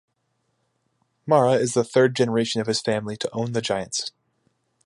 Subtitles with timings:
[1.27, 4.09] Mara is the third generation of his family to own the Giants.